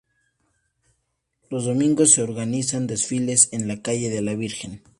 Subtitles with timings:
[1.51, 4.81] Los Domingos se organizan desfiles en la Calle de la Virgen.